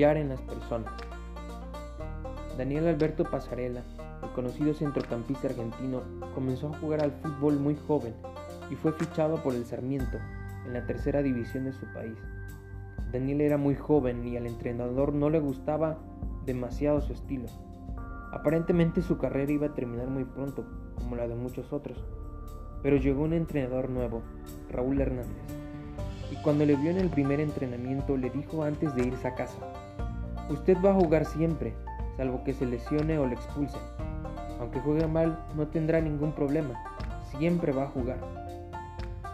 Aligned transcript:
en 0.00 0.30
las 0.30 0.40
personas. 0.40 0.90
Daniel 2.56 2.88
Alberto 2.88 3.24
Pasarela, 3.24 3.82
el 4.22 4.30
conocido 4.30 4.72
centrocampista 4.72 5.48
argentino, 5.48 6.00
comenzó 6.34 6.68
a 6.68 6.78
jugar 6.78 7.02
al 7.02 7.12
fútbol 7.12 7.58
muy 7.58 7.76
joven 7.86 8.14
y 8.70 8.76
fue 8.76 8.92
fichado 8.92 9.42
por 9.42 9.54
el 9.54 9.66
Sarmiento 9.66 10.16
en 10.66 10.72
la 10.72 10.86
tercera 10.86 11.20
división 11.20 11.64
de 11.66 11.72
su 11.72 11.84
país. 11.92 12.16
Daniel 13.12 13.42
era 13.42 13.58
muy 13.58 13.74
joven 13.74 14.26
y 14.26 14.38
al 14.38 14.46
entrenador 14.46 15.12
no 15.12 15.28
le 15.28 15.38
gustaba 15.38 15.98
demasiado 16.46 17.02
su 17.02 17.12
estilo. 17.12 17.48
Aparentemente 18.32 19.02
su 19.02 19.18
carrera 19.18 19.52
iba 19.52 19.66
a 19.66 19.74
terminar 19.74 20.08
muy 20.08 20.24
pronto, 20.24 20.64
como 20.94 21.16
la 21.16 21.28
de 21.28 21.34
muchos 21.34 21.74
otros, 21.74 22.02
pero 22.82 22.96
llegó 22.96 23.22
un 23.22 23.34
entrenador 23.34 23.90
nuevo, 23.90 24.22
Raúl 24.70 24.98
Hernández, 24.98 25.59
y 26.30 26.36
cuando 26.36 26.64
le 26.64 26.76
vio 26.76 26.90
en 26.90 26.98
el 26.98 27.08
primer 27.08 27.40
entrenamiento 27.40 28.16
le 28.16 28.30
dijo 28.30 28.62
antes 28.62 28.94
de 28.94 29.06
irse 29.06 29.28
a 29.28 29.34
casa, 29.34 29.58
usted 30.48 30.76
va 30.84 30.90
a 30.90 30.94
jugar 30.94 31.24
siempre, 31.24 31.74
salvo 32.16 32.44
que 32.44 32.54
se 32.54 32.66
lesione 32.66 33.18
o 33.18 33.26
le 33.26 33.34
expulsen. 33.34 33.80
Aunque 34.60 34.80
juegue 34.80 35.06
mal, 35.06 35.38
no 35.56 35.66
tendrá 35.68 36.00
ningún 36.00 36.32
problema, 36.32 36.74
siempre 37.36 37.72
va 37.72 37.84
a 37.84 37.90
jugar. 37.90 38.18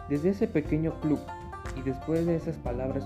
Desde 0.08 0.30
ese 0.30 0.46
pequeño 0.46 1.00
club 1.00 1.18
y 1.76 1.82
después 1.82 2.24
de 2.24 2.36
esas 2.36 2.56
palabras, 2.56 3.04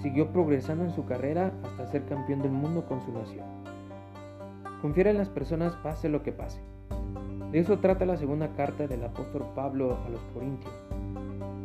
siguió 0.00 0.32
progresando 0.32 0.84
en 0.84 0.92
su 0.92 1.04
carrera 1.04 1.52
hasta 1.62 1.86
ser 1.86 2.04
campeón 2.06 2.42
del 2.42 2.52
mundo 2.52 2.86
con 2.86 3.00
su 3.02 3.12
nación. 3.12 3.46
Confiar 4.80 5.08
en 5.08 5.18
las 5.18 5.28
personas 5.28 5.74
pase 5.76 6.08
lo 6.08 6.22
que 6.22 6.32
pase. 6.32 6.60
De 7.52 7.60
eso 7.60 7.78
trata 7.78 8.06
la 8.06 8.16
segunda 8.16 8.48
carta 8.56 8.86
del 8.86 9.04
apóstol 9.04 9.44
Pablo 9.54 9.98
a 10.04 10.08
los 10.08 10.20
Corintios. 10.34 10.72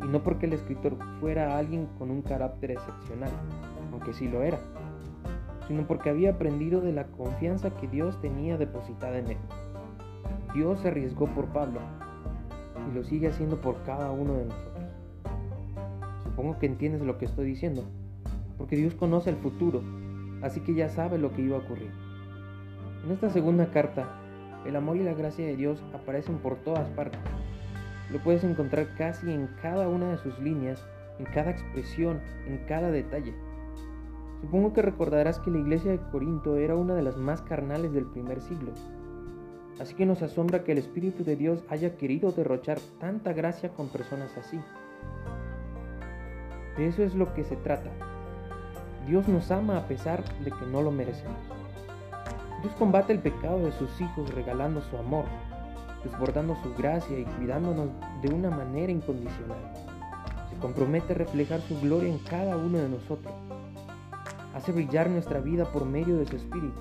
Y 0.07 0.09
no 0.09 0.23
porque 0.23 0.45
el 0.45 0.53
escritor 0.53 0.95
fuera 1.19 1.57
alguien 1.57 1.87
con 1.97 2.11
un 2.11 2.21
carácter 2.21 2.71
excepcional, 2.71 3.29
aunque 3.91 4.13
sí 4.13 4.29
lo 4.29 4.41
era, 4.41 4.57
sino 5.67 5.85
porque 5.85 6.09
había 6.09 6.31
aprendido 6.31 6.79
de 6.79 6.93
la 6.93 7.07
confianza 7.07 7.71
que 7.71 7.89
Dios 7.89 8.19
tenía 8.21 8.57
depositada 8.57 9.17
en 9.17 9.27
él. 9.27 9.37
Dios 10.53 10.79
se 10.79 10.87
arriesgó 10.87 11.27
por 11.27 11.47
Pablo 11.47 11.81
y 12.89 12.95
lo 12.95 13.03
sigue 13.03 13.27
haciendo 13.27 13.59
por 13.59 13.83
cada 13.83 14.11
uno 14.11 14.33
de 14.35 14.45
nosotros. 14.45 14.85
Supongo 16.23 16.57
que 16.57 16.67
entiendes 16.67 17.01
lo 17.01 17.17
que 17.17 17.25
estoy 17.25 17.45
diciendo, 17.45 17.83
porque 18.57 18.77
Dios 18.77 18.95
conoce 18.95 19.29
el 19.29 19.35
futuro, 19.35 19.83
así 20.41 20.61
que 20.61 20.73
ya 20.73 20.87
sabe 20.87 21.17
lo 21.17 21.33
que 21.33 21.41
iba 21.41 21.57
a 21.57 21.59
ocurrir. 21.59 21.91
En 23.03 23.11
esta 23.11 23.29
segunda 23.29 23.71
carta, 23.71 24.07
el 24.65 24.77
amor 24.77 24.95
y 24.95 25.03
la 25.03 25.13
gracia 25.13 25.45
de 25.45 25.57
Dios 25.57 25.83
aparecen 25.93 26.37
por 26.37 26.55
todas 26.57 26.87
partes. 26.91 27.19
Lo 28.11 28.19
puedes 28.19 28.43
encontrar 28.43 28.87
casi 28.97 29.31
en 29.31 29.47
cada 29.61 29.89
una 29.89 30.11
de 30.11 30.17
sus 30.17 30.39
líneas, 30.39 30.83
en 31.19 31.25
cada 31.25 31.51
expresión, 31.51 32.21
en 32.45 32.57
cada 32.67 32.89
detalle. 32.91 33.33
Supongo 34.41 34.73
que 34.73 34.81
recordarás 34.81 35.39
que 35.39 35.51
la 35.51 35.57
iglesia 35.57 35.91
de 35.91 35.99
Corinto 36.11 36.57
era 36.57 36.75
una 36.75 36.93
de 36.93 37.01
las 37.01 37.17
más 37.17 37.41
carnales 37.41 37.93
del 37.93 38.05
primer 38.05 38.39
siglo. 38.39 38.71
Así 39.79 39.93
que 39.93 40.05
nos 40.05 40.21
asombra 40.21 40.63
que 40.63 40.71
el 40.71 40.77
Espíritu 40.77 41.23
de 41.23 41.35
Dios 41.35 41.63
haya 41.69 41.97
querido 41.97 42.31
derrochar 42.31 42.79
tanta 42.99 43.33
gracia 43.33 43.69
con 43.69 43.89
personas 43.89 44.35
así. 44.37 44.59
De 46.77 46.87
eso 46.87 47.03
es 47.03 47.15
lo 47.15 47.33
que 47.33 47.43
se 47.43 47.55
trata. 47.57 47.89
Dios 49.07 49.27
nos 49.27 49.51
ama 49.51 49.77
a 49.77 49.87
pesar 49.87 50.23
de 50.43 50.51
que 50.51 50.65
no 50.71 50.81
lo 50.81 50.91
merecemos. 50.91 51.39
Dios 52.61 52.73
combate 52.75 53.13
el 53.13 53.19
pecado 53.19 53.59
de 53.59 53.71
sus 53.71 54.01
hijos 54.01 54.33
regalando 54.33 54.81
su 54.81 54.97
amor, 54.97 55.25
desbordando 56.03 56.55
su 56.63 56.73
gracia 56.75 57.19
y 57.19 57.23
cuidándonos 57.23 57.89
de 58.21 58.29
una 58.33 58.49
manera 58.49 58.91
incondicional. 58.91 59.57
Se 60.49 60.57
compromete 60.59 61.13
a 61.13 61.17
reflejar 61.17 61.61
su 61.61 61.79
gloria 61.79 62.09
en 62.09 62.19
cada 62.19 62.57
uno 62.57 62.77
de 62.77 62.89
nosotros. 62.89 63.33
Hace 64.53 64.71
brillar 64.71 65.09
nuestra 65.09 65.39
vida 65.39 65.65
por 65.65 65.85
medio 65.85 66.17
de 66.17 66.25
su 66.25 66.35
Espíritu. 66.35 66.79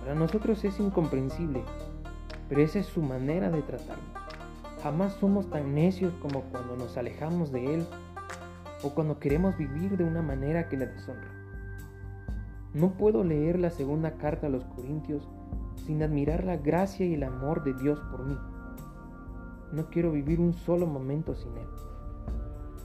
Para 0.00 0.14
nosotros 0.14 0.62
es 0.64 0.78
incomprensible, 0.80 1.62
pero 2.48 2.62
esa 2.62 2.78
es 2.78 2.86
su 2.86 3.02
manera 3.02 3.50
de 3.50 3.62
tratarnos. 3.62 4.20
Jamás 4.82 5.12
somos 5.14 5.48
tan 5.50 5.74
necios 5.74 6.12
como 6.22 6.42
cuando 6.44 6.76
nos 6.76 6.96
alejamos 6.96 7.52
de 7.52 7.74
Él 7.74 7.86
o 8.82 8.90
cuando 8.90 9.18
queremos 9.18 9.56
vivir 9.58 9.96
de 9.96 10.04
una 10.04 10.22
manera 10.22 10.68
que 10.68 10.76
le 10.76 10.86
deshonra. 10.86 11.28
No 12.72 12.92
puedo 12.92 13.24
leer 13.24 13.58
la 13.58 13.70
segunda 13.70 14.12
carta 14.12 14.46
a 14.46 14.50
los 14.50 14.64
Corintios 14.64 15.28
sin 15.76 16.02
admirar 16.02 16.44
la 16.44 16.56
gracia 16.56 17.06
y 17.06 17.14
el 17.14 17.22
amor 17.22 17.64
de 17.64 17.74
Dios 17.74 18.00
por 18.10 18.24
mí. 18.24 18.36
No 19.72 19.86
quiero 19.90 20.12
vivir 20.12 20.40
un 20.40 20.52
solo 20.52 20.86
momento 20.86 21.34
sin 21.34 21.56
Él. 21.56 21.68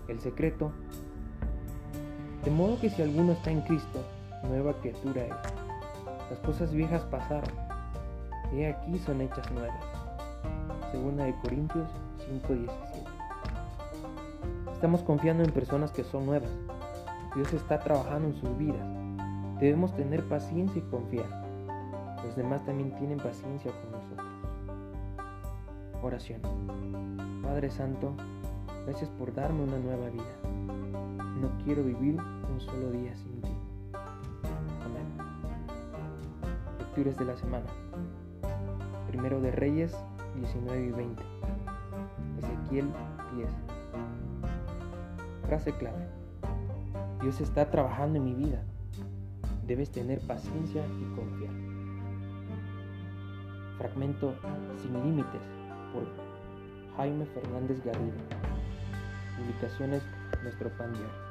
El 0.08 0.20
secreto. 0.20 0.72
De 2.44 2.52
modo 2.52 2.80
que 2.80 2.90
si 2.90 3.02
alguno 3.02 3.32
está 3.32 3.50
en 3.50 3.62
Cristo, 3.62 4.00
nueva 4.48 4.74
criatura 4.74 5.24
es. 5.24 5.36
Las 6.30 6.40
cosas 6.40 6.72
viejas 6.74 7.04
pasaron. 7.06 7.50
He 8.54 8.68
aquí 8.68 9.00
son 9.00 9.22
hechas 9.22 9.52
nuevas. 9.52 9.84
Segunda 10.92 11.26
de 11.26 11.36
Corintios 11.42 11.90
5:17. 12.48 12.70
Estamos 14.74 15.02
confiando 15.02 15.44
en 15.44 15.52
personas 15.52 15.92
que 15.92 16.04
son 16.04 16.26
nuevas. 16.26 16.52
Dios 17.36 17.52
está 17.54 17.80
trabajando 17.80 18.28
en 18.28 18.36
sus 18.36 18.58
vidas. 18.58 18.88
Debemos 19.60 19.96
tener 19.96 20.28
paciencia 20.28 20.80
y 20.80 20.90
confiar. 20.90 21.45
Los 22.26 22.36
demás 22.36 22.66
también 22.66 22.92
tienen 22.96 23.20
paciencia 23.20 23.72
con 23.72 23.92
nosotros. 23.92 24.28
Oración. 26.02 26.42
Padre 27.44 27.70
Santo, 27.70 28.16
gracias 28.88 29.12
por 29.12 29.32
darme 29.34 29.64
una 29.64 29.78
nueva 29.78 30.10
vida. 30.10 30.36
No 31.40 31.52
quiero 31.64 31.84
vivir 31.84 32.20
un 32.20 32.60
solo 32.60 32.90
día 32.90 33.16
sin 33.16 33.42
ti. 33.42 33.52
Amén. 34.84 35.06
Lecturas 36.80 37.16
de 37.18 37.26
la 37.26 37.38
semana. 37.38 37.68
Primero 39.08 39.40
de 39.40 39.52
Reyes 39.52 39.96
19 40.36 40.84
y 40.84 40.92
20. 40.92 41.24
Ezequiel 42.40 42.90
10. 43.36 43.50
Frase 45.46 45.72
clave. 45.74 46.08
Dios 47.22 47.40
está 47.40 47.70
trabajando 47.70 48.18
en 48.18 48.26
mi 48.26 48.34
vida. 48.34 48.64
Debes 49.68 49.92
tener 49.92 50.20
paciencia 50.22 50.84
y 50.88 51.16
confiar. 51.16 51.65
Fragmento 53.78 54.34
Sin 54.82 54.94
Límites 54.94 55.42
por 55.94 56.04
Jaime 56.98 57.26
Fernández 57.28 57.84
Garrido. 57.84 58.14
Publicaciones 59.38 60.04
Nuestro 60.44 60.70
Pan 60.78 60.94
Diario. 60.94 61.26